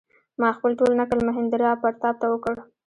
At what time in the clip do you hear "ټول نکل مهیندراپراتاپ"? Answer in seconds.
0.79-2.15